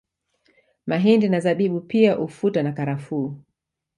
Mahindi 0.85 1.29
na 1.29 1.39
Zabibu 1.39 1.81
pia 1.81 2.19
ufuta 2.19 2.63
na 2.63 2.71
karafuu 2.71 3.35